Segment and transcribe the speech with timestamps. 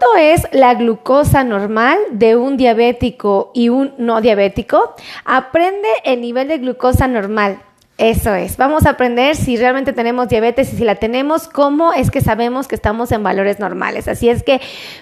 [0.00, 4.94] ¿Cuánto es la glucosa normal de un diabético y un no diabético?
[5.26, 7.58] Aprende el nivel de glucosa normal.
[8.00, 8.56] Eso es.
[8.56, 12.66] Vamos a aprender si realmente tenemos diabetes y si la tenemos, cómo es que sabemos
[12.66, 14.08] que estamos en valores normales.
[14.08, 14.58] Así es que,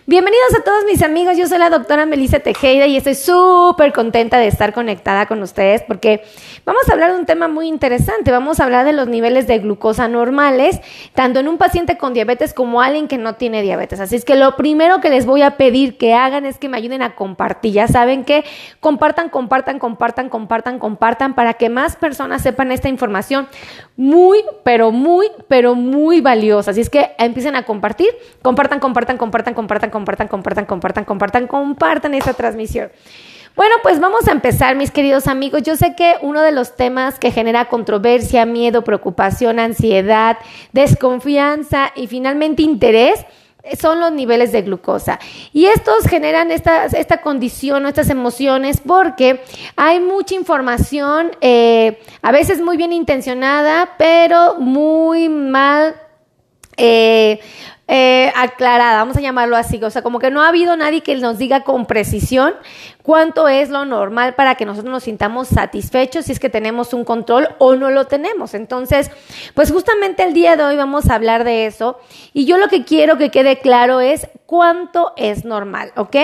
[0.06, 1.36] bienvenidos a todos mis amigos.
[1.36, 5.82] Yo soy la doctora Melissa Tejeda y estoy súper contenta de estar conectada con ustedes
[5.82, 6.24] porque
[6.64, 8.32] vamos a hablar de un tema muy interesante.
[8.32, 10.80] Vamos a hablar de los niveles de glucosa normales,
[11.14, 14.00] tanto en un paciente con diabetes como alguien que no tiene diabetes.
[14.00, 16.76] Así es que lo primero que les voy a pedir que hagan es que me
[16.76, 17.74] ayuden a compartir.
[17.74, 18.44] Ya saben que
[18.80, 23.48] compartan, compartan, compartan, compartan, compartan para que más personas sepan información
[23.96, 26.70] muy, pero muy, pero muy valiosa.
[26.70, 28.08] Así es que empiecen a compartir,
[28.42, 32.90] compartan, compartan, compartan, compartan, compartan, compartan, compartan, compartan, compartan esta transmisión.
[33.58, 35.64] Bueno, pues vamos a empezar, mis queridos amigos.
[35.64, 40.38] Yo sé que uno de los temas que genera controversia, miedo, preocupación, ansiedad,
[40.72, 43.26] desconfianza y finalmente interés
[43.78, 45.18] son los niveles de glucosa.
[45.52, 49.42] Y estos generan esta, esta condición o estas emociones porque
[49.76, 55.96] hay mucha información, eh, a veces muy bien intencionada, pero muy mal.
[56.76, 57.40] Eh,
[57.90, 61.16] eh, aclarada, vamos a llamarlo así, o sea, como que no ha habido nadie que
[61.16, 62.52] nos diga con precisión
[63.08, 67.06] cuánto es lo normal para que nosotros nos sintamos satisfechos si es que tenemos un
[67.06, 68.52] control o no lo tenemos.
[68.52, 69.10] Entonces,
[69.54, 71.98] pues justamente el día de hoy vamos a hablar de eso
[72.34, 76.16] y yo lo que quiero que quede claro es cuánto es normal, ¿ok?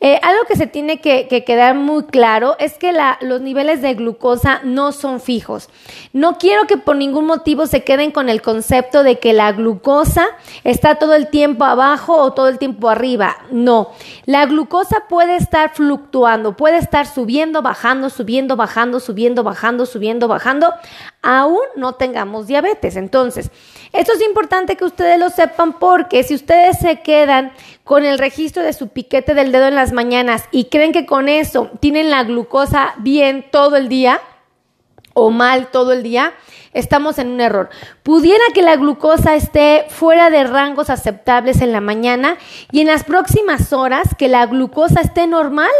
[0.00, 4.60] Eh, algo que se tiene que, quedar muy claro es que los niveles de glucosa
[4.64, 5.68] no son fijos.
[6.12, 10.26] No quiero que por ningún motivo se queden con el concepto de que la glucosa
[10.64, 13.36] está todo el tiempo abajo o todo el tiempo arriba.
[13.50, 13.90] No,
[14.26, 16.23] la glucosa puede estar fluctuando
[16.56, 20.72] puede estar subiendo, bajando, subiendo, bajando, subiendo, bajando, subiendo, bajando,
[21.22, 22.96] aún no tengamos diabetes.
[22.96, 23.50] Entonces,
[23.92, 27.52] esto es importante que ustedes lo sepan porque si ustedes se quedan
[27.84, 31.28] con el registro de su piquete del dedo en las mañanas y creen que con
[31.28, 34.20] eso tienen la glucosa bien todo el día
[35.14, 36.34] o mal todo el día,
[36.72, 37.70] estamos en un error.
[38.02, 42.36] Pudiera que la glucosa esté fuera de rangos aceptables en la mañana
[42.72, 45.70] y en las próximas horas que la glucosa esté normal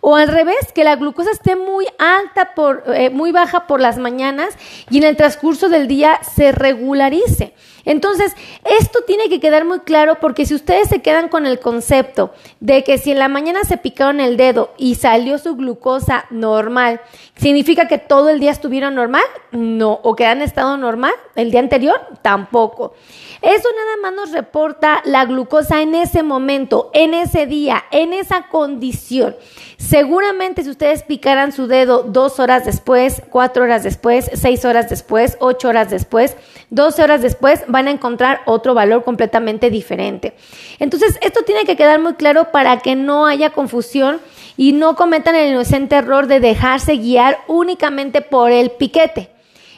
[0.00, 3.98] o al revés, que la glucosa esté muy alta, por, eh, muy baja por las
[3.98, 4.54] mañanas
[4.90, 7.54] y en el transcurso del día se regularice.
[7.84, 8.34] Entonces,
[8.78, 12.84] esto tiene que quedar muy claro porque si ustedes se quedan con el concepto de
[12.84, 17.00] que si en la mañana se picaron el dedo y salió su glucosa normal,
[17.36, 19.24] ¿significa que todo el día estuvieron normal?
[19.50, 20.00] No.
[20.02, 22.00] ¿O que han estado normal el día anterior?
[22.22, 22.94] Tampoco.
[23.42, 28.48] Eso nada más nos reporta la glucosa en ese momento, en ese día, en esa
[28.48, 29.34] condición.
[29.78, 35.36] Seguramente si ustedes picaran su dedo dos horas después, cuatro horas después, seis horas después,
[35.40, 36.36] ocho horas después,
[36.70, 40.34] doce horas después, van a encontrar otro valor completamente diferente.
[40.78, 44.20] Entonces, esto tiene que quedar muy claro para que no haya confusión
[44.56, 49.30] y no cometan el inocente error de dejarse guiar únicamente por el piquete.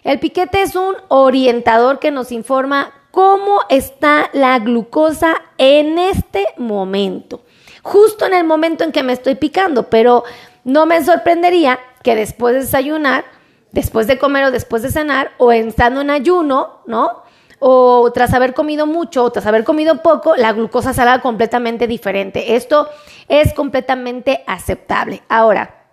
[0.02, 7.42] El piquete es un orientador que nos informa cómo está la glucosa en este momento,
[7.82, 10.24] justo en el momento en que me estoy picando, pero
[10.64, 13.24] no me sorprendería que después de desayunar,
[13.72, 17.23] después de comer o después de cenar, o estando en ayuno, ¿no?
[17.58, 22.56] O tras haber comido mucho o tras haber comido poco, la glucosa salga completamente diferente.
[22.56, 22.88] Esto
[23.28, 25.22] es completamente aceptable.
[25.28, 25.84] Ahora,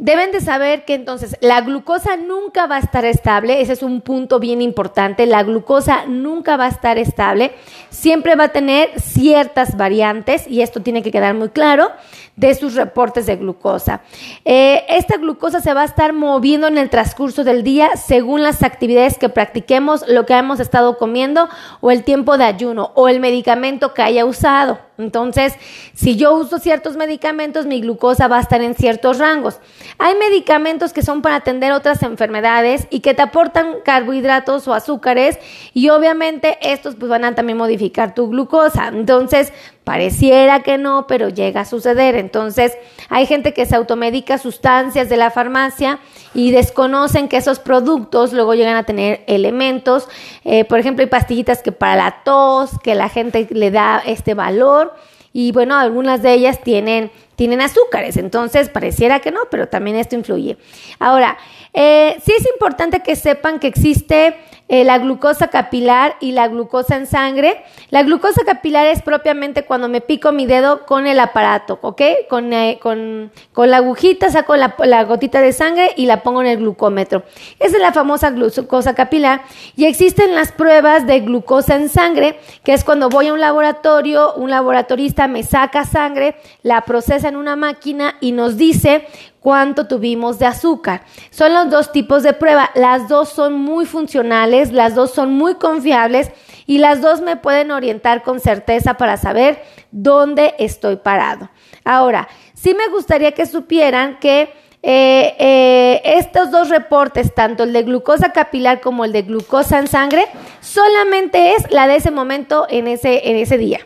[0.00, 4.00] Deben de saber que entonces la glucosa nunca va a estar estable, ese es un
[4.00, 7.50] punto bien importante, la glucosa nunca va a estar estable,
[7.90, 11.90] siempre va a tener ciertas variantes y esto tiene que quedar muy claro
[12.38, 14.00] de sus reportes de glucosa.
[14.44, 18.62] Eh, esta glucosa se va a estar moviendo en el transcurso del día según las
[18.62, 21.48] actividades que practiquemos, lo que hemos estado comiendo
[21.80, 24.87] o el tiempo de ayuno o el medicamento que haya usado.
[24.98, 25.54] Entonces,
[25.94, 29.60] si yo uso ciertos medicamentos, mi glucosa va a estar en ciertos rangos.
[29.96, 35.38] Hay medicamentos que son para atender otras enfermedades y que te aportan carbohidratos o azúcares
[35.72, 38.88] y obviamente estos pues van a también modificar tu glucosa.
[38.88, 39.52] Entonces,
[39.84, 42.16] pareciera que no, pero llega a suceder.
[42.16, 42.76] Entonces,
[43.08, 46.00] hay gente que se automedica sustancias de la farmacia
[46.34, 50.08] y desconocen que esos productos luego llegan a tener elementos.
[50.44, 54.34] Eh, por ejemplo, hay pastillitas que para la tos, que la gente le da este
[54.34, 54.87] valor
[55.32, 58.16] y bueno, algunas de ellas tienen tienen azúcares.
[58.16, 60.58] Entonces, pareciera que no, pero también esto influye.
[60.98, 61.38] Ahora,
[61.72, 64.34] eh, sí es importante que sepan que existe
[64.70, 67.62] eh, la glucosa capilar y la glucosa en sangre.
[67.88, 72.02] La glucosa capilar es propiamente cuando me pico mi dedo con el aparato, ¿ok?
[72.28, 76.42] Con, eh, con, con la agujita saco la, la, gotita de sangre y la pongo
[76.42, 77.22] en el glucómetro.
[77.60, 79.42] Esa es la famosa glucosa capilar.
[79.74, 84.34] Y existen las pruebas de glucosa en sangre, que es cuando voy a un laboratorio,
[84.34, 89.06] un laboratorista me saca sangre, la procesa en una máquina y nos dice
[89.40, 91.02] cuánto tuvimos de azúcar.
[91.30, 92.70] Son los dos tipos de prueba.
[92.74, 96.30] Las dos son muy funcionales, las dos son muy confiables
[96.66, 101.50] y las dos me pueden orientar con certeza para saber dónde estoy parado.
[101.84, 104.52] Ahora, sí me gustaría que supieran que
[104.82, 109.88] eh, eh, estos dos reportes, tanto el de glucosa capilar como el de glucosa en
[109.88, 110.26] sangre,
[110.60, 113.80] solamente es la de ese momento en ese, en ese día.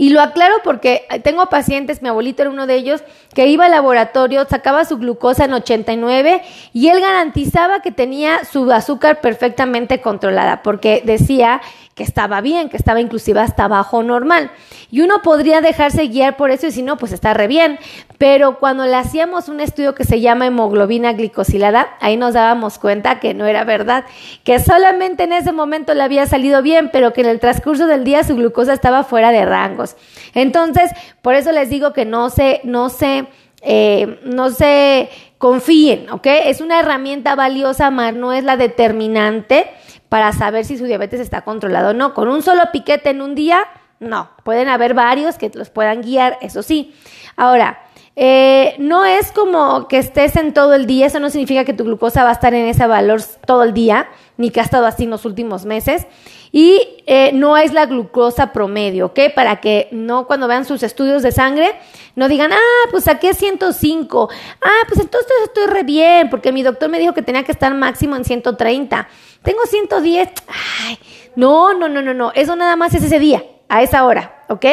[0.00, 3.02] Y lo aclaro porque tengo pacientes, mi abuelito era uno de ellos,
[3.38, 6.42] que iba al laboratorio, sacaba su glucosa en 89
[6.72, 11.60] y él garantizaba que tenía su azúcar perfectamente controlada porque decía
[11.94, 14.50] que estaba bien, que estaba inclusive hasta bajo normal.
[14.90, 17.78] Y uno podría dejarse guiar por eso y si no, pues está re bien.
[18.18, 23.20] Pero cuando le hacíamos un estudio que se llama hemoglobina glicosilada, ahí nos dábamos cuenta
[23.20, 24.04] que no era verdad,
[24.44, 28.02] que solamente en ese momento le había salido bien, pero que en el transcurso del
[28.02, 29.96] día su glucosa estaba fuera de rangos.
[30.34, 30.90] Entonces,
[31.22, 33.27] por eso les digo que no se, no se,
[33.62, 35.08] eh, no se
[35.38, 36.26] confíen, ¿ok?
[36.26, 39.66] Es una herramienta valiosa, más no es la determinante
[40.08, 42.14] para saber si su diabetes está controlado o no.
[42.14, 43.60] Con un solo piquete en un día,
[44.00, 44.30] no.
[44.44, 46.94] Pueden haber varios que los puedan guiar, eso sí.
[47.36, 47.80] Ahora,
[48.16, 51.84] eh, no es como que estés en todo el día, eso no significa que tu
[51.84, 55.04] glucosa va a estar en ese valor todo el día, ni que ha estado así
[55.04, 56.06] en los últimos meses.
[56.50, 59.20] Y eh, no es la glucosa promedio, ¿ok?
[59.34, 61.74] Para que no cuando vean sus estudios de sangre,
[62.16, 64.28] no digan, ah, pues saqué 105,
[64.62, 67.72] ah, pues entonces estoy re bien, porque mi doctor me dijo que tenía que estar
[67.74, 69.08] máximo en 130
[69.42, 70.28] tengo 110.
[70.86, 70.98] Ay,
[71.36, 72.32] no, no, no, no, no.
[72.34, 74.66] Eso nada más es ese día, a esa hora, ¿ok?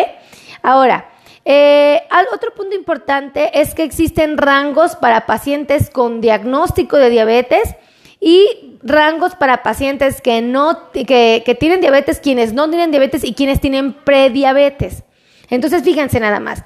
[0.62, 1.12] Ahora,
[1.44, 2.02] eh,
[2.34, 7.76] otro punto importante es que existen rangos para pacientes con diagnóstico de diabetes
[8.20, 13.34] y rangos para pacientes que no que, que tienen diabetes, quienes no tienen diabetes y
[13.34, 15.04] quienes tienen prediabetes.
[15.50, 16.64] Entonces, fíjense nada más.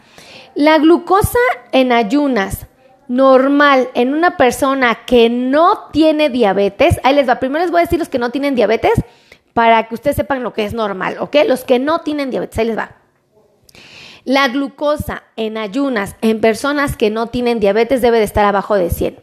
[0.54, 1.40] La glucosa
[1.72, 2.68] en ayunas
[3.08, 7.84] normal en una persona que no tiene diabetes, ahí les va, primero les voy a
[7.84, 8.94] decir los que no tienen diabetes
[9.54, 11.38] para que ustedes sepan lo que es normal, ¿ok?
[11.48, 12.98] Los que no tienen diabetes, ahí les va.
[14.26, 18.90] La glucosa en ayunas en personas que no tienen diabetes debe de estar abajo de
[18.92, 19.20] 100.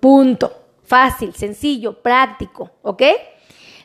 [0.00, 0.65] Punto.
[0.86, 3.02] Fácil, sencillo, práctico, ¿ok?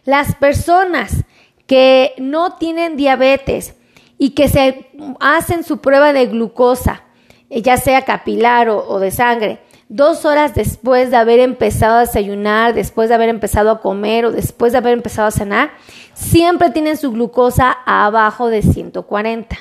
[0.06, 1.26] Las personas
[1.68, 3.76] que no tienen diabetes
[4.18, 4.90] y que se
[5.20, 7.04] hacen su prueba de glucosa
[7.52, 9.60] eh, ya sea capilar o, de sangre,
[9.90, 14.32] dos horas después de haber empezado a desayunar, después de haber empezado a comer o
[14.32, 15.72] después de haber empezado a cenar,
[16.14, 19.58] siempre tienen su glucosa abajo de 140.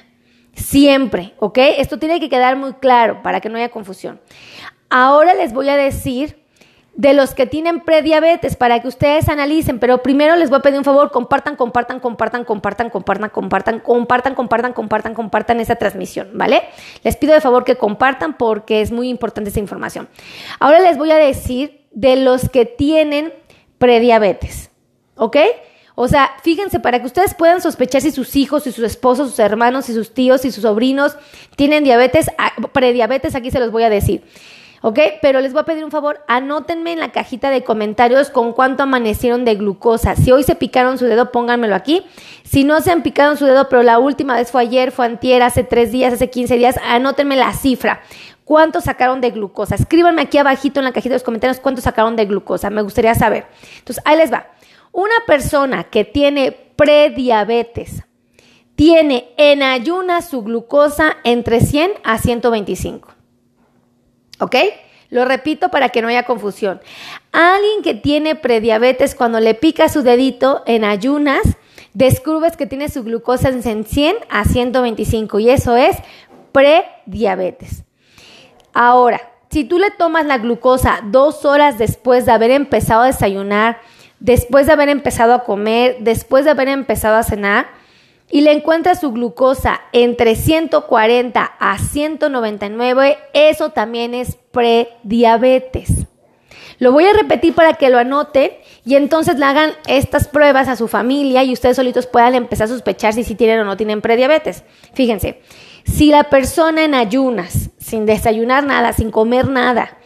[0.55, 1.59] Siempre, ¿ok?
[1.79, 4.21] Esto tiene que quedar muy claro para que no haya confusión.
[4.89, 6.40] Ahora les voy a decir
[7.01, 10.77] de los que tienen prediabetes para que ustedes analicen, pero primero les voy a pedir
[10.77, 16.63] un favor, compartan, compartan, compartan, compartan, compartan, compartan, compartan, compartan, compartan, compartan esa transmisión, ¿vale?
[17.03, 20.11] Les pido de favor que compartan porque es muy importante esa información.
[20.59, 23.33] Ahora les voy a decir de los que tienen
[23.79, 24.71] prediabetes,
[25.15, 25.39] ¿ok?
[25.95, 29.39] O sea, fíjense, para que ustedes puedan sospechar si sus hijos, si sus esposos, sus
[29.39, 31.17] hermanos, si sus tíos, si sus sobrinos
[31.57, 32.27] tienen diabetes,
[32.73, 34.23] prediabetes, aquí se los voy a decir.
[34.83, 34.99] ¿Ok?
[35.23, 38.83] Pero les voy a pedir un favor, anótenme en la cajita de comentarios con cuánto
[38.83, 40.17] amanecieron de glucosa.
[40.17, 42.05] Si hoy se picaron su dedo, pónganmelo aquí.
[42.45, 45.43] Si no se han picado su dedo, pero la última vez fue ayer, fue antier,
[45.43, 48.01] hace tres días, hace 15 días, anótenme la cifra.
[48.45, 49.77] ¿Cuánto sacaron de glucosa?
[49.77, 52.69] Escríbanme aquí abajito en la cajita de los comentarios cuánto sacaron de glucosa.
[52.69, 53.47] Me gustaría saber.
[53.79, 54.49] Entonces, ahí les va.
[54.91, 58.03] Una persona que tiene prediabetes
[58.75, 63.20] tiene en ayunas su glucosa entre 100 a 125.
[64.41, 64.57] ¿Ok?
[65.11, 66.81] Lo repito para que no haya confusión.
[67.33, 71.43] Alguien que tiene prediabetes, cuando le pica su dedito en ayunas,
[71.95, 75.97] descubres que tiene su glucosa en 100 a 125 y eso es
[76.53, 77.85] prediabetes.
[78.73, 79.21] Ahora,
[79.51, 83.81] si tú le tomas la glucosa dos horas después de haber empezado a desayunar,
[84.21, 87.67] después de haber empezado a comer, después de haber empezado a cenar,
[88.31, 96.07] y le encuentra su glucosa entre 140 a 199, eso también es prediabetes.
[96.79, 98.53] Lo voy a repetir para que lo anoten
[98.87, 102.69] y entonces le hagan estas pruebas a su familia y ustedes solitos puedan empezar a
[102.69, 104.65] sospechar si sí tienen o no tienen prediabetes.
[104.95, 105.43] Fíjense,
[105.85, 109.99] si la persona en ayunas, sin desayunar nada, sin comer nada,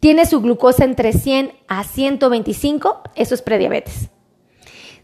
[0.00, 4.08] tiene su glucosa entre 100 a 125, eso es prediabetes.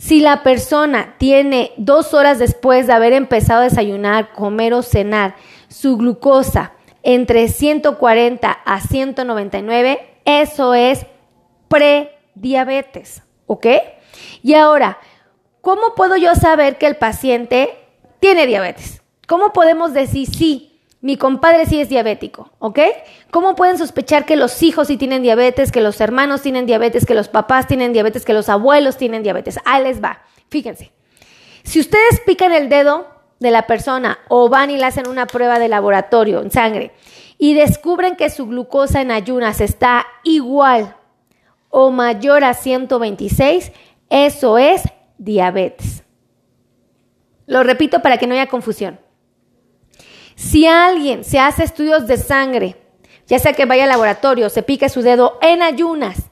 [0.01, 5.35] Si la persona tiene dos horas después de haber empezado a desayunar, comer o cenar,
[5.69, 11.05] su glucosa entre 140 a 199, eso es
[11.69, 13.67] prediabetes, ¿ok?
[14.43, 14.97] Y ahora,
[15.61, 17.69] ¿cómo puedo yo saber que el paciente
[18.21, 19.03] tiene diabetes?
[19.27, 20.70] ¿Cómo podemos decir sí?
[21.03, 22.79] Mi compadre sí es diabético, ¿ok?
[23.31, 27.15] ¿Cómo pueden sospechar que los hijos sí tienen diabetes, que los hermanos tienen diabetes, que
[27.15, 29.59] los papás tienen diabetes, que los abuelos tienen diabetes?
[29.65, 30.23] Ahí les va.
[30.51, 30.93] Fíjense.
[31.63, 33.07] Si ustedes pican el dedo
[33.39, 36.93] de la persona o van y le hacen una prueba de laboratorio en sangre
[37.39, 40.97] y descubren que su glucosa en ayunas está igual
[41.71, 43.73] o mayor a 126,
[44.11, 44.83] eso es
[45.17, 46.03] diabetes.
[47.47, 49.01] Lo repito para que no haya confusión.
[50.41, 52.77] Si alguien se hace estudios de sangre,
[53.27, 56.31] ya sea que vaya al laboratorio, se pique su dedo en ayunas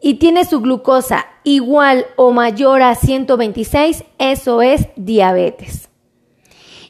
[0.00, 5.88] y tiene su glucosa igual o mayor a 126, eso es diabetes.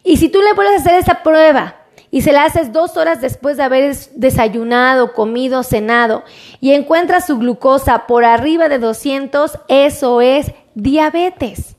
[0.05, 1.77] Y si tú le puedes hacer esa prueba
[2.11, 6.25] y se la haces dos horas después de haber desayunado, comido, cenado
[6.61, 11.78] y encuentras su glucosa por arriba de 200, eso es diabetes.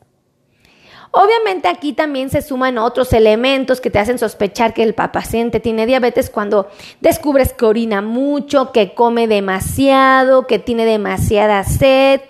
[1.12, 5.88] Obviamente aquí también se suman otros elementos que te hacen sospechar que el paciente tiene
[5.88, 6.70] diabetes cuando
[7.02, 12.22] descubres que orina mucho, que come demasiado, que tiene demasiada sed,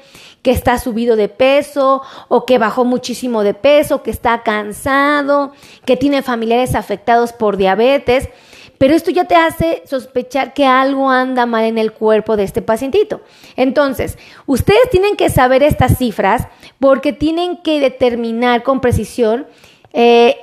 [0.41, 5.51] que está subido de peso o que bajó muchísimo de peso, que está cansado,
[5.83, 8.29] que tiene familiares afectados por diabetes.
[8.79, 12.61] Pero esto ya te hace sospechar que algo anda mal en el cuerpo de este
[12.61, 13.21] pacientito.
[13.55, 16.47] Entonces, ustedes tienen que saber estas cifras
[16.79, 19.47] porque tienen que determinar con precisión
[19.91, 20.37] eh,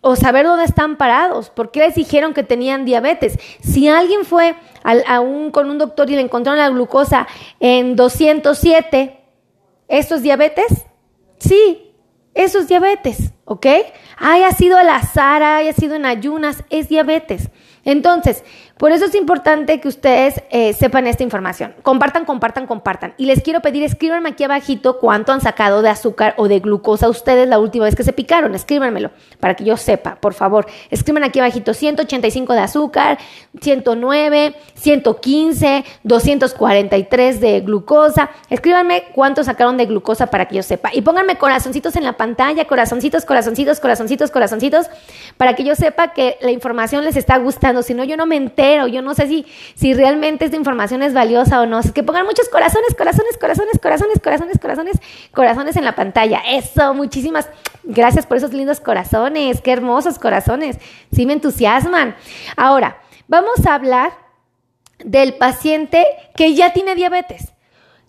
[0.00, 3.38] o saber dónde están parados, por qué les dijeron que tenían diabetes.
[3.62, 4.56] Si alguien fue
[5.52, 7.28] con un doctor y le encontraron la glucosa
[7.60, 9.20] en 207,
[9.86, 10.86] ¿eso es diabetes?
[11.38, 11.89] Sí,
[12.34, 13.66] eso es diabetes, ¿ok?
[14.16, 17.50] Haya sido al azar, haya sido en ayunas, es diabetes.
[17.84, 18.44] Entonces,
[18.80, 21.74] por eso es importante que ustedes eh, sepan esta información.
[21.82, 23.12] Compartan, compartan, compartan.
[23.18, 27.10] Y les quiero pedir, escríbanme aquí abajito cuánto han sacado de azúcar o de glucosa
[27.10, 28.54] ustedes la última vez que se picaron.
[28.54, 30.64] Escríbanmelo para que yo sepa, por favor.
[30.88, 33.18] Escriban aquí abajito 185 de azúcar,
[33.60, 38.30] 109, 115, 243 de glucosa.
[38.48, 40.88] Escríbanme cuánto sacaron de glucosa para que yo sepa.
[40.94, 44.86] Y pónganme corazoncitos en la pantalla, corazoncitos, corazoncitos, corazoncitos, corazoncitos,
[45.36, 47.82] para que yo sepa que la información les está gustando.
[47.82, 51.14] Si no, yo no me entero yo no sé si, si realmente esta información es
[51.14, 51.78] valiosa o no.
[51.78, 54.96] Es que pongan muchos corazones, corazones, corazones, corazones, corazones, corazones,
[55.32, 56.42] corazones en la pantalla.
[56.46, 57.48] Eso, muchísimas
[57.84, 60.78] gracias por esos lindos corazones, qué hermosos corazones,
[61.12, 62.16] sí me entusiasman.
[62.56, 62.98] Ahora,
[63.28, 64.12] vamos a hablar
[65.04, 66.04] del paciente
[66.36, 67.52] que ya tiene diabetes.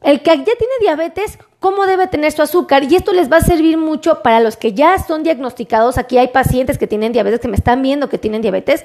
[0.01, 2.83] El que ya tiene diabetes, ¿cómo debe tener su azúcar?
[2.83, 5.99] Y esto les va a servir mucho para los que ya son diagnosticados.
[5.99, 8.83] Aquí hay pacientes que tienen diabetes, que me están viendo que tienen diabetes.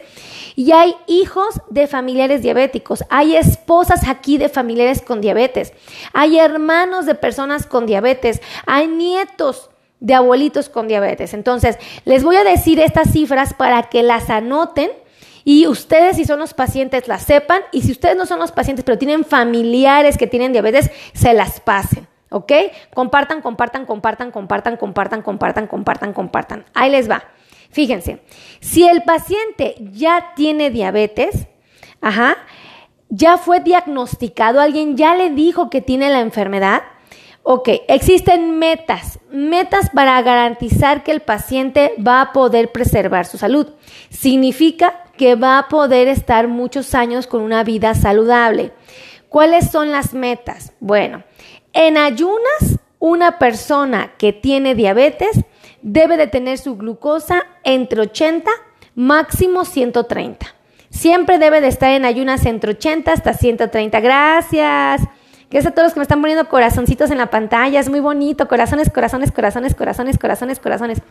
[0.54, 3.02] Y hay hijos de familiares diabéticos.
[3.08, 5.72] Hay esposas aquí de familiares con diabetes.
[6.12, 8.42] Hay hermanos de personas con diabetes.
[8.66, 11.32] Hay nietos de abuelitos con diabetes.
[11.32, 14.90] Entonces, les voy a decir estas cifras para que las anoten
[15.44, 17.62] y ustedes, si son los pacientes, las sepan.
[17.72, 21.60] Y si ustedes no son los pacientes, pero tienen familiares que tienen diabetes, se las
[21.60, 22.06] pasen.
[22.30, 22.52] ¿Ok?
[22.94, 26.64] Compartan, compartan, compartan, compartan, compartan, compartan, compartan, compartan.
[26.74, 27.24] Ahí les va.
[27.70, 28.22] Fíjense,
[28.60, 31.46] si el paciente ya tiene diabetes,
[32.00, 32.36] ajá,
[33.08, 36.82] ya fue diagnosticado, alguien ya le dijo que tiene la enfermedad,
[37.48, 43.68] Ok, existen metas, metas para garantizar que el paciente va a poder preservar su salud.
[44.10, 48.72] Significa que va a poder estar muchos años con una vida saludable.
[49.28, 50.72] ¿Cuáles son las metas?
[50.80, 51.22] Bueno,
[51.76, 55.42] en ayunas, una persona que tiene diabetes
[55.82, 58.50] debe de tener su glucosa entre 80,
[58.94, 60.46] máximo 130.
[60.88, 64.00] Siempre debe de estar en ayunas entre 80 hasta 130.
[64.00, 65.02] Gracias.
[65.50, 67.78] Gracias a todos los que me están poniendo corazoncitos en la pantalla.
[67.78, 68.48] Es muy bonito.
[68.48, 71.02] Corazones, corazones, corazones, corazones, corazones, corazones.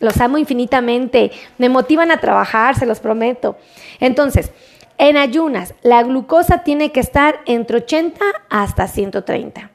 [0.00, 1.30] Los amo infinitamente.
[1.58, 3.56] Me motivan a trabajar, se los prometo.
[4.00, 4.50] Entonces,
[4.98, 8.20] en ayunas, la glucosa tiene que estar entre 80
[8.50, 9.70] hasta 130.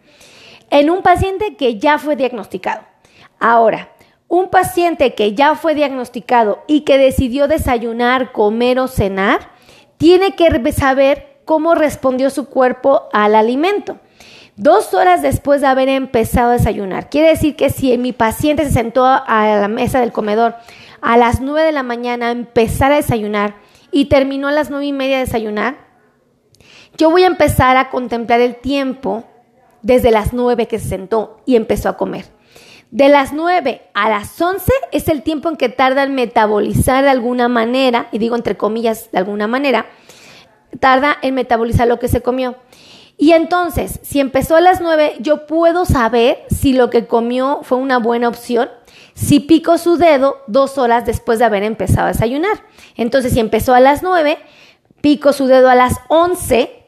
[0.73, 2.81] En un paciente que ya fue diagnosticado.
[3.39, 3.91] Ahora,
[4.27, 9.51] un paciente que ya fue diagnosticado y que decidió desayunar, comer o cenar,
[9.97, 13.99] tiene que saber cómo respondió su cuerpo al alimento.
[14.55, 17.07] dos horas después de haber empezado a desayunar.
[17.11, 20.55] Quiere decir que si mi paciente se sentó a la mesa del comedor
[21.01, 23.57] a las 9 de la mañana a empezar a desayunar
[23.91, 25.75] y terminó a las nueve y media de desayunar,
[26.97, 29.25] yo voy a empezar a contemplar el tiempo
[29.83, 32.25] desde las 9 que se sentó y empezó a comer.
[32.89, 37.09] De las 9 a las 11 es el tiempo en que tarda en metabolizar de
[37.09, 39.87] alguna manera, y digo entre comillas de alguna manera,
[40.79, 42.55] tarda en metabolizar lo que se comió.
[43.17, 47.77] Y entonces, si empezó a las 9, yo puedo saber si lo que comió fue
[47.77, 48.69] una buena opción,
[49.13, 52.63] si pico su dedo dos horas después de haber empezado a desayunar.
[52.95, 54.37] Entonces, si empezó a las 9,
[55.01, 56.82] pico su dedo a las 11,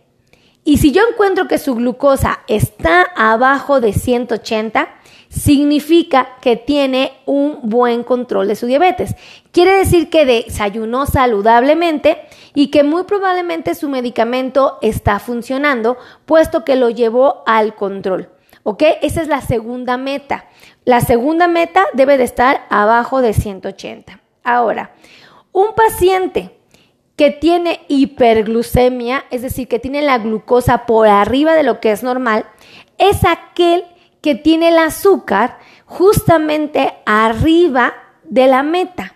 [0.67, 4.89] y si yo encuentro que su glucosa está abajo de 180,
[5.29, 9.15] significa que tiene un buen control de su diabetes.
[9.51, 12.19] Quiere decir que desayunó saludablemente
[12.55, 18.29] y que muy probablemente su medicamento está funcionando, puesto que lo llevó al control.
[18.63, 18.81] ¿Ok?
[19.03, 20.45] Esa es la segunda meta.
[20.83, 24.19] La segunda meta debe de estar abajo de 180.
[24.43, 24.95] Ahora,
[25.51, 26.54] un paciente
[27.15, 32.03] que tiene hiperglucemia, es decir, que tiene la glucosa por arriba de lo que es
[32.03, 32.45] normal,
[32.97, 33.85] es aquel
[34.21, 37.93] que tiene el azúcar justamente arriba
[38.23, 39.15] de la meta.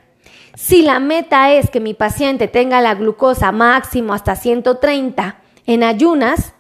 [0.56, 6.53] Si la meta es que mi paciente tenga la glucosa máximo hasta 130 en ayunas,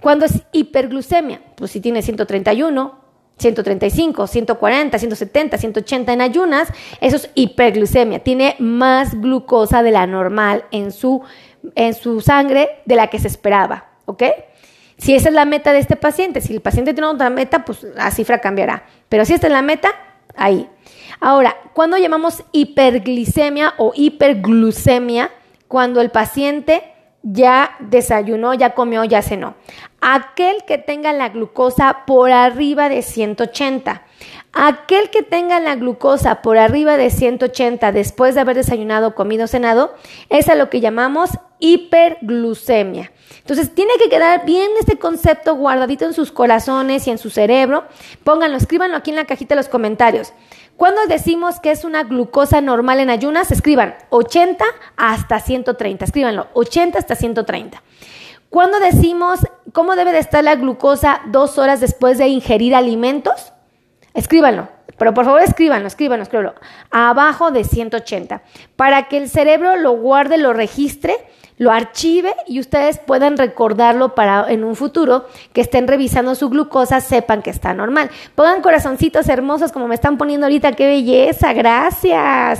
[0.00, 1.42] cuando es hiperglucemia?
[1.56, 3.01] Pues si tiene 131,
[3.38, 6.68] 135, 140, 170, 180 en ayunas,
[7.00, 8.20] eso es hiperglucemia.
[8.20, 11.22] Tiene más glucosa de la normal en su,
[11.74, 14.22] en su sangre de la que se esperaba, ¿ok?
[14.98, 17.82] Si esa es la meta de este paciente, si el paciente tiene otra meta, pues
[17.82, 18.84] la cifra cambiará.
[19.08, 19.90] Pero si esta es la meta,
[20.36, 20.68] ahí.
[21.18, 25.30] Ahora, ¿cuándo llamamos hiperglicemia o hiperglucemia?
[25.66, 26.91] Cuando el paciente
[27.22, 29.54] ya desayunó, ya comió, ya cenó.
[30.00, 34.02] Aquel que tenga la glucosa por arriba de 180.
[34.52, 39.94] Aquel que tenga la glucosa por arriba de 180 después de haber desayunado, comido, cenado,
[40.28, 43.12] es a lo que llamamos hiperglucemia.
[43.38, 47.84] Entonces tiene que quedar bien este concepto guardadito en sus corazones y en su cerebro.
[48.24, 50.32] Pónganlo, escríbanlo aquí en la cajita de los comentarios.
[50.76, 54.64] Cuando decimos que es una glucosa normal en ayunas, escriban 80
[54.96, 56.04] hasta 130.
[56.04, 57.82] Escríbanlo, 80 hasta 130.
[58.48, 59.40] Cuando decimos
[59.72, 63.52] cómo debe de estar la glucosa dos horas después de ingerir alimentos,
[64.14, 64.68] escríbanlo.
[64.98, 66.54] Pero por favor escríbanlo, escríbanlo, escríbanlo.
[66.90, 68.42] Abajo de 180.
[68.76, 71.16] Para que el cerebro lo guarde, lo registre
[71.62, 77.00] lo archive y ustedes puedan recordarlo para en un futuro que estén revisando su glucosa,
[77.00, 78.10] sepan que está normal.
[78.34, 82.58] Pongan corazoncitos hermosos como me están poniendo ahorita, qué belleza, gracias.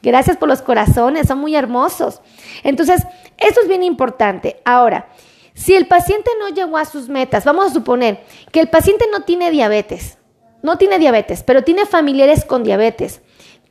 [0.00, 2.20] Gracias por los corazones, son muy hermosos.
[2.62, 3.02] Entonces,
[3.36, 4.60] esto es bien importante.
[4.64, 5.08] Ahora,
[5.52, 9.24] si el paciente no llegó a sus metas, vamos a suponer que el paciente no
[9.24, 10.18] tiene diabetes,
[10.62, 13.22] no tiene diabetes, pero tiene familiares con diabetes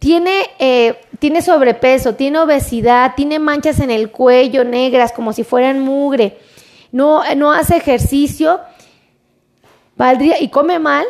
[0.05, 5.79] tiene, eh, tiene sobrepeso, tiene obesidad, tiene manchas en el cuello negras como si fueran
[5.79, 6.37] mugre,
[6.91, 8.59] no, no hace ejercicio,
[9.97, 11.07] valdría, y come mal,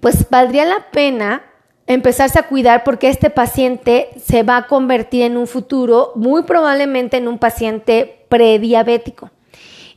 [0.00, 1.42] pues valdría la pena
[1.86, 7.18] empezarse a cuidar porque este paciente se va a convertir en un futuro muy probablemente
[7.18, 9.30] en un paciente prediabético.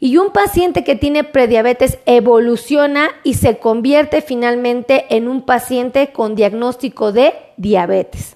[0.04, 6.36] Y un paciente que tiene prediabetes evoluciona y se convierte finalmente en un paciente con
[6.36, 8.36] diagnóstico de diabetes.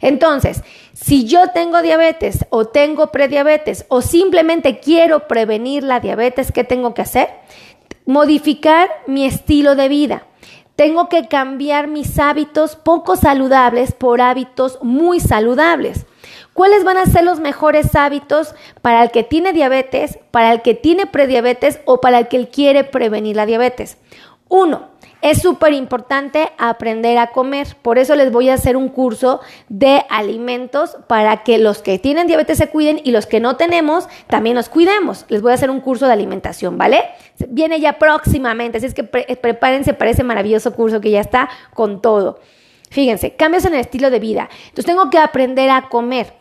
[0.00, 0.62] Entonces,
[0.94, 6.94] si yo tengo diabetes o tengo prediabetes o simplemente quiero prevenir la diabetes, ¿qué tengo
[6.94, 7.28] que hacer?
[8.06, 10.26] Modificar mi estilo de vida.
[10.74, 16.06] Tengo que cambiar mis hábitos poco saludables por hábitos muy saludables.
[16.54, 20.74] ¿Cuáles van a ser los mejores hábitos para el que tiene diabetes, para el que
[20.74, 23.98] tiene prediabetes o para el que quiere prevenir la diabetes?
[24.48, 24.88] Uno,
[25.20, 27.66] es súper importante aprender a comer.
[27.82, 32.28] Por eso les voy a hacer un curso de alimentos para que los que tienen
[32.28, 35.24] diabetes se cuiden y los que no tenemos también nos cuidemos.
[35.28, 37.00] Les voy a hacer un curso de alimentación, ¿vale?
[37.48, 42.00] Viene ya próximamente, así es que prepárense para ese maravilloso curso que ya está con
[42.00, 42.38] todo.
[42.90, 44.48] Fíjense, cambios en el estilo de vida.
[44.68, 46.32] Entonces tengo que aprender a comer.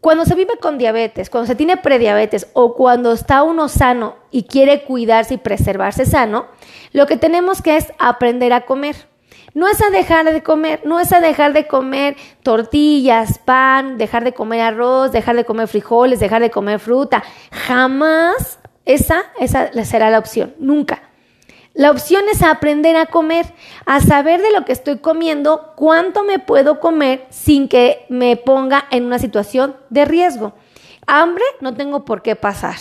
[0.00, 4.44] Cuando se vive con diabetes, cuando se tiene prediabetes o cuando está uno sano y
[4.44, 6.46] quiere cuidarse y preservarse sano,
[6.92, 9.08] lo que tenemos que es aprender a comer.
[9.52, 14.24] No es a dejar de comer, no es a dejar de comer tortillas, pan, dejar
[14.24, 17.22] de comer arroz, dejar de comer frijoles, dejar de comer fruta.
[17.50, 21.09] Jamás esa, esa será la opción, nunca.
[21.72, 23.46] La opción es aprender a comer,
[23.86, 28.86] a saber de lo que estoy comiendo, cuánto me puedo comer sin que me ponga
[28.90, 30.52] en una situación de riesgo.
[31.06, 32.76] Hambre no tengo por qué pasar,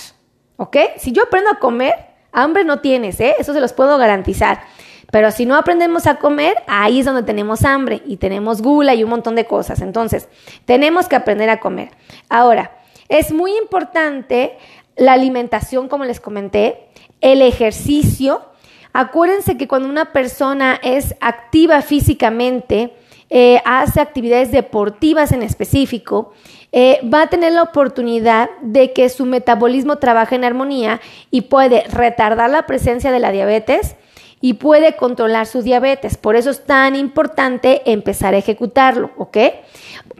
[0.58, 0.78] ¿ok?
[0.98, 3.36] Si yo aprendo a comer, Hambre no tienes, ¿eh?
[3.40, 4.62] Eso se los puedo garantizar.
[5.12, 9.04] Pero si no aprendemos a comer, ahí es donde tenemos hambre y tenemos gula y
[9.04, 9.82] un montón de cosas.
[9.82, 10.30] Entonces,
[10.66, 11.90] tenemos que aprender a comer.
[12.30, 14.58] Ahora, es muy importante
[14.96, 16.90] la alimentación, como les comenté,
[17.22, 18.44] el ejercicio.
[18.94, 22.94] Acuérdense que cuando una persona es activa físicamente,
[23.30, 26.34] eh, hace actividades deportivas en específico,
[26.72, 31.00] eh, va a tener la oportunidad de que su metabolismo trabaje en armonía
[31.30, 33.96] y puede retardar la presencia de la diabetes
[34.42, 36.18] y puede controlar su diabetes.
[36.18, 39.38] Por eso es tan importante empezar a ejecutarlo, ¿ok?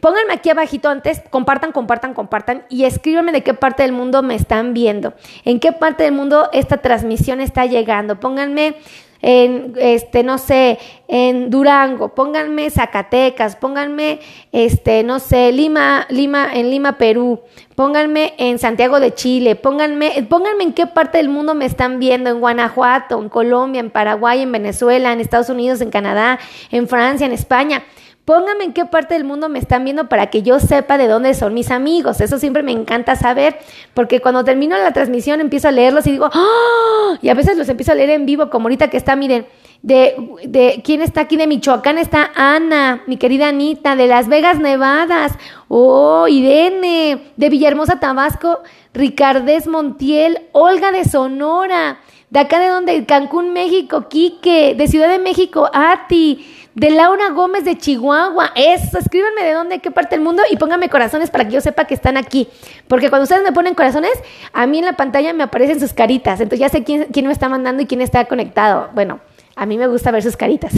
[0.00, 4.34] Pónganme aquí abajito antes, compartan, compartan, compartan y escríbanme de qué parte del mundo me
[4.34, 8.18] están viendo, en qué parte del mundo esta transmisión está llegando.
[8.18, 8.76] Pónganme
[9.22, 10.78] en, este, no sé,
[11.08, 14.20] en Durango, pónganme Zacatecas, pónganme,
[14.52, 17.40] este, no sé, Lima, Lima, en Lima, Perú,
[17.74, 22.30] pónganme en Santiago de Chile, pónganme, pónganme en qué parte del mundo me están viendo,
[22.30, 26.38] en Guanajuato, en Colombia, en Paraguay, en Venezuela, en Estados Unidos, en Canadá,
[26.70, 27.82] en Francia, en España.
[28.30, 31.34] Pónganme en qué parte del mundo me están viendo para que yo sepa de dónde
[31.34, 32.20] son mis amigos.
[32.20, 33.58] Eso siempre me encanta saber,
[33.92, 37.16] porque cuando termino la transmisión empiezo a leerlos y digo, ¡Oh!
[37.20, 39.46] y a veces los empiezo a leer en vivo, como ahorita que está, miren,
[39.82, 40.14] de,
[40.44, 45.32] de quién está aquí de Michoacán está Ana, mi querida Anita, de Las Vegas, Nevadas,
[45.66, 48.60] oh, Irene, de Villahermosa, Tabasco,
[48.94, 51.98] Ricardés Montiel, Olga de Sonora,
[52.30, 57.64] de acá de donde, Cancún, México, Quique, de Ciudad de México, Ati, de Laura Gómez
[57.64, 58.52] de Chihuahua.
[58.54, 61.86] Eso, escríbanme de dónde, qué parte del mundo y pónganme corazones para que yo sepa
[61.86, 62.48] que están aquí.
[62.88, 64.12] Porque cuando ustedes me ponen corazones,
[64.52, 66.40] a mí en la pantalla me aparecen sus caritas.
[66.40, 68.90] Entonces ya sé quién, quién me está mandando y quién está conectado.
[68.94, 69.20] Bueno,
[69.56, 70.72] a mí me gusta ver sus caritas.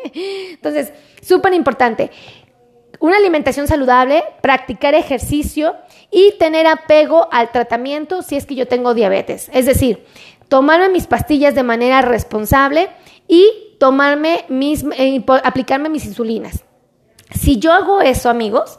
[0.14, 2.10] Entonces, súper importante.
[3.00, 5.76] Una alimentación saludable, practicar ejercicio
[6.10, 9.50] y tener apego al tratamiento si es que yo tengo diabetes.
[9.52, 10.04] Es decir,
[10.48, 12.88] tomarme mis pastillas de manera responsable
[13.28, 16.64] y tomarme mis, eh, aplicarme mis insulinas.
[17.32, 18.78] Si yo hago eso, amigos,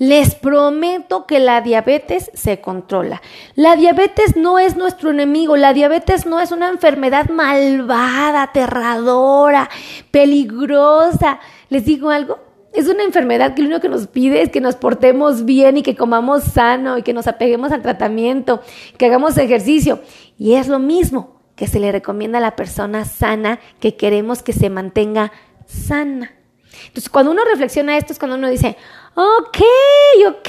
[0.00, 3.20] les prometo que la diabetes se controla.
[3.54, 9.68] La diabetes no es nuestro enemigo, la diabetes no es una enfermedad malvada, aterradora,
[10.10, 11.38] peligrosa.
[11.68, 12.38] ¿Les digo algo?
[12.72, 15.82] Es una enfermedad que lo único que nos pide es que nos portemos bien y
[15.82, 18.62] que comamos sano y que nos apeguemos al tratamiento,
[18.96, 20.00] que hagamos ejercicio.
[20.38, 24.54] Y es lo mismo que se le recomienda a la persona sana que queremos que
[24.54, 25.30] se mantenga
[25.66, 26.32] sana.
[26.86, 28.78] Entonces, cuando uno reflexiona esto es cuando uno dice,
[29.14, 29.58] ok,
[30.26, 30.48] ok,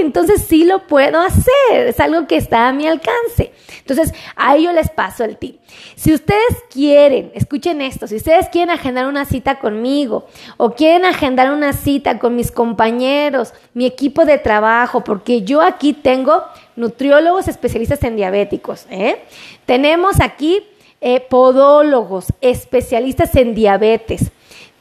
[0.00, 3.52] entonces sí lo puedo hacer, es algo que está a mi alcance.
[3.78, 5.60] Entonces, ahí yo les paso el tip.
[5.94, 11.52] Si ustedes quieren, escuchen esto, si ustedes quieren agendar una cita conmigo o quieren agendar
[11.52, 16.42] una cita con mis compañeros, mi equipo de trabajo, porque yo aquí tengo
[16.78, 19.22] nutriólogos especialistas en diabéticos, ¿eh?
[19.66, 20.62] Tenemos aquí
[21.00, 24.30] eh, podólogos, especialistas en diabetes.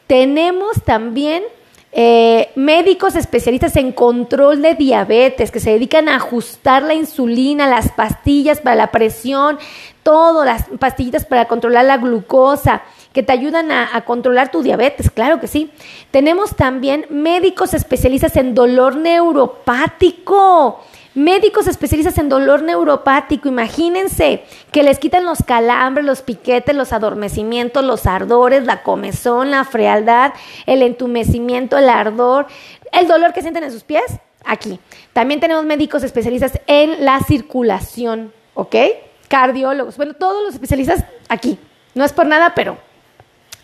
[0.05, 1.43] Tenemos también
[1.91, 7.91] eh, médicos especialistas en control de diabetes que se dedican a ajustar la insulina, las
[7.91, 9.57] pastillas para la presión,
[10.03, 15.09] todas las pastillitas para controlar la glucosa, que te ayudan a, a, controlar tu diabetes,
[15.09, 15.71] claro que sí.
[16.11, 20.83] Tenemos también médicos especialistas en dolor neuropático
[21.17, 27.83] Médicos especialistas en dolor neuropático, imagínense que les quitan los calambres, los piquetes, los adormecimientos,
[27.83, 30.33] los ardores, la comezón, la frialdad,
[30.67, 32.45] el entumecimiento, el ardor,
[32.91, 34.03] el dolor que sienten en sus pies,
[34.45, 34.79] aquí.
[35.13, 38.75] También tenemos médicos especialistas en la circulación, ¿ok?
[39.27, 41.57] Cardiólogos, bueno, todos los especialistas aquí.
[41.95, 42.77] No es por nada, pero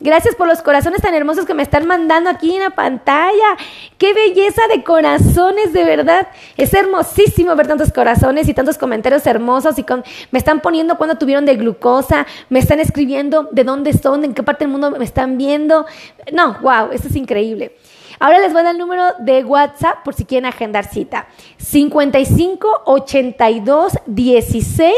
[0.00, 3.56] Gracias por los corazones tan hermosos que me están mandando aquí en la pantalla.
[3.98, 6.28] Qué belleza de corazones, de verdad.
[6.56, 9.84] Es hermosísimo ver tantos corazones y tantos comentarios hermosos y
[10.30, 14.42] me están poniendo cuando tuvieron de glucosa, me están escribiendo de dónde son, en qué
[14.42, 15.84] parte del mundo me están viendo.
[16.32, 17.76] No, wow, esto es increíble.
[18.20, 21.26] Ahora les voy a dar el número de WhatsApp por si quieren agendar cita.
[21.58, 24.94] 55 82 16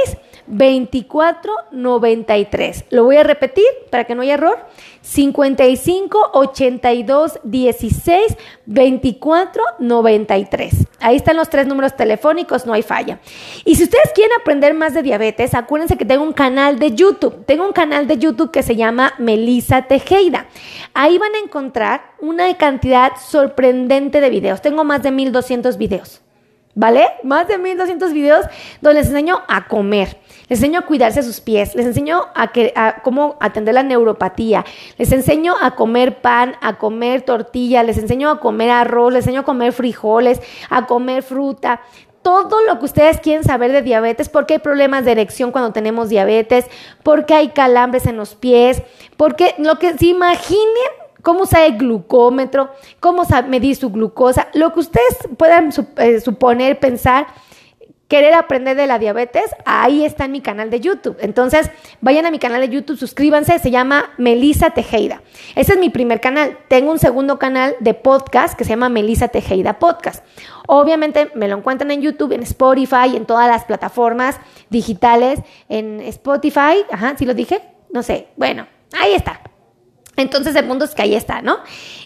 [0.47, 2.85] 2493.
[2.91, 4.59] Lo voy a repetir para que no haya error.
[5.03, 10.87] 55 82 16 24 93.
[11.01, 13.21] Ahí están los tres números telefónicos, no hay falla.
[13.65, 17.45] Y si ustedes quieren aprender más de diabetes, acuérdense que tengo un canal de YouTube.
[17.45, 20.47] Tengo un canal de YouTube que se llama Melisa Tejeda.
[20.95, 24.63] Ahí van a encontrar una cantidad sorprendente de videos.
[24.63, 26.23] Tengo más de 1200 videos.
[26.75, 27.07] ¿Vale?
[27.23, 28.45] Más de 1200 videos
[28.83, 32.73] donde les enseño a comer les enseño a cuidarse sus pies, les enseño a, que,
[32.77, 34.65] a cómo atender la neuropatía,
[34.99, 39.41] les enseño a comer pan, a comer tortilla, les enseño a comer arroz, les enseño
[39.41, 41.81] a comer frijoles, a comer fruta,
[42.23, 46.09] todo lo que ustedes quieren saber de diabetes, porque hay problemas de erección cuando tenemos
[46.09, 46.65] diabetes,
[47.05, 48.83] porque hay calambres en los pies,
[49.17, 50.91] porque lo que se imaginen
[51.23, 57.27] cómo usar el glucómetro, cómo medir su glucosa, lo que ustedes puedan eh, suponer, pensar
[58.09, 61.16] querer aprender de la diabetes, ahí está en mi canal de YouTube.
[61.21, 65.23] Entonces, vayan a mi canal de YouTube, suscríbanse, se llama Melisa Tejeda.
[65.57, 66.59] Ese es mi primer canal.
[66.69, 70.25] Tengo un segundo canal de podcast que se llama Melisa Tejeda Podcast.
[70.69, 74.38] Obviamente me lo encuentran en YouTube, en Spotify, en todas las plataformas
[74.71, 77.62] digitales, en Spotify, ajá, ¿sí lo dije?
[77.92, 78.66] No sé, bueno,
[78.99, 79.40] ahí está.
[80.16, 81.59] Entonces el mundo es que ahí está, ¿no?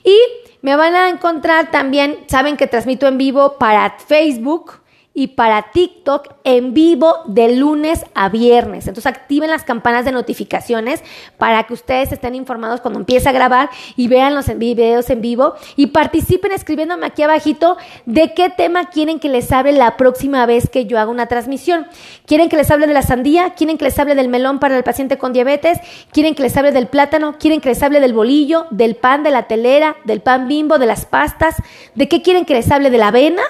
[0.05, 0.17] Y
[0.63, 4.81] me van a encontrar también, saben que transmito en vivo para Facebook,
[5.13, 8.87] y para TikTok en vivo de lunes a viernes.
[8.87, 11.03] Entonces activen las campanas de notificaciones
[11.37, 15.55] para que ustedes estén informados cuando empiece a grabar y vean los videos en vivo
[15.77, 20.71] y participen escribiéndome aquí abajito de qué tema quieren que les hable la próxima vez
[20.71, 21.87] que yo haga una transmisión.
[22.25, 23.55] ¿Quieren que les hable de la sandía?
[23.55, 25.79] ¿Quieren que les hable del melón para el paciente con diabetes?
[26.13, 27.37] ¿Quieren que les hable del plátano?
[27.39, 30.87] ¿Quieren que les hable del bolillo, del pan, de la telera, del pan bimbo, de
[30.87, 31.57] las pastas?
[31.97, 33.43] ¿De qué quieren que les hable de la avena?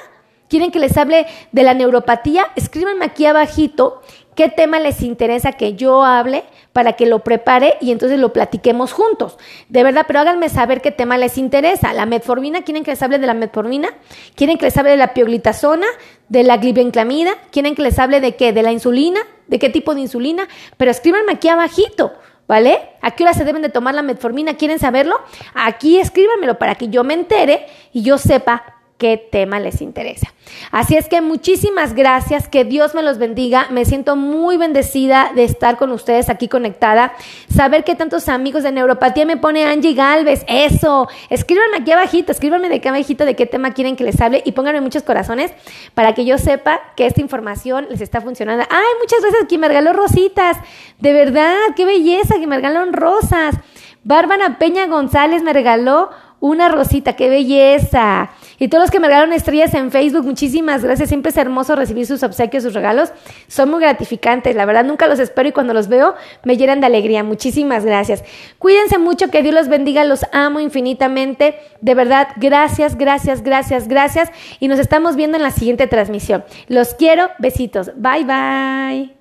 [0.51, 4.03] Quieren que les hable de la neuropatía, escríbanme aquí abajito
[4.35, 8.93] qué tema les interesa que yo hable para que lo prepare y entonces lo platiquemos
[8.93, 9.39] juntos.
[9.69, 11.93] De verdad, pero háganme saber qué tema les interesa.
[11.93, 13.89] La metformina, ¿quieren que les hable de la metformina?
[14.35, 15.87] ¿Quieren que les hable de la pioglitazona,
[16.29, 17.33] de la glibenclamida?
[17.51, 18.53] ¿Quieren que les hable de qué?
[18.53, 19.21] ¿De la insulina?
[19.47, 20.49] ¿De qué tipo de insulina?
[20.77, 22.13] Pero escríbanme aquí abajito.
[22.49, 22.81] ¿Vale?
[23.01, 24.55] ¿A qué hora se deben de tomar la metformina?
[24.55, 25.21] ¿Quieren saberlo?
[25.55, 30.33] Aquí escríbanmelo para que yo me entere y yo sepa qué tema les interesa.
[30.71, 33.67] Así es que muchísimas gracias, que Dios me los bendiga.
[33.71, 37.15] Me siento muy bendecida de estar con ustedes aquí conectada.
[37.49, 40.45] Saber que tantos amigos de neuropatía me pone Angie Galvez.
[40.47, 44.43] Eso, escríbanme aquí abajito, escríbanme de qué abajito de qué tema quieren que les hable
[44.45, 45.51] y pónganme muchos corazones
[45.95, 48.65] para que yo sepa que esta información les está funcionando.
[48.69, 50.59] Ay, muchas gracias, que me regaló rositas.
[50.99, 53.57] De verdad, qué belleza, que me regalaron rosas.
[54.05, 56.11] Bárbara Peña González me regaló
[56.41, 58.31] una rosita, qué belleza.
[58.61, 61.09] Y todos los que me regalaron estrellas en Facebook, muchísimas gracias.
[61.09, 63.11] Siempre es hermoso recibir sus obsequios, sus regalos.
[63.49, 64.55] Son muy gratificantes.
[64.55, 67.25] La verdad, nunca los espero y cuando los veo me llenan de alegría.
[67.25, 68.23] Muchísimas gracias.
[68.59, 70.05] Cuídense mucho, que Dios los bendiga.
[70.05, 71.59] Los amo infinitamente.
[71.81, 74.31] De verdad, gracias, gracias, gracias, gracias.
[74.61, 76.45] Y nos estamos viendo en la siguiente transmisión.
[76.69, 77.31] Los quiero.
[77.39, 77.93] Besitos.
[77.97, 79.20] Bye, bye.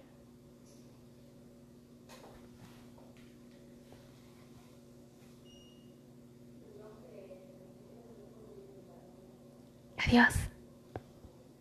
[9.99, 10.48] Adiós.